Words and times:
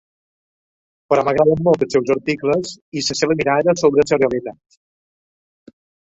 Però 1.13 1.25
m’agraden 1.25 1.59
molt 1.67 1.83
els 1.85 1.95
seus 1.95 2.07
articles 2.15 2.71
i 3.01 3.03
la 3.09 3.15
seva 3.19 3.37
mirada 3.41 3.75
sobre 3.83 4.07
la 4.13 4.19
realitat. 4.23 4.79